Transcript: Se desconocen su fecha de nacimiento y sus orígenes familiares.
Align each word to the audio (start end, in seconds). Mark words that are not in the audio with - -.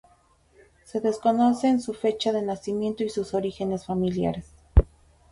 Se 0.83 0.99
desconocen 0.99 1.79
su 1.79 1.93
fecha 1.93 2.31
de 2.33 2.41
nacimiento 2.41 3.03
y 3.03 3.09
sus 3.09 3.35
orígenes 3.35 3.85
familiares. 3.85 4.47